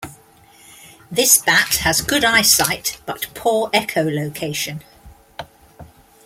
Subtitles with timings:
[1.11, 4.81] This bat has good eyesight, but poor echolocation.